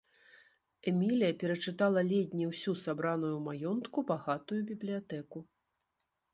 [0.91, 5.37] Эмілія перачытала ледзь не ўсю сабраную ў маёнтку багатую бібліятэку.